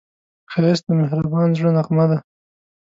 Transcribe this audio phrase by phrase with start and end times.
[0.51, 2.17] ښایست د مهربان زړه نغمه ده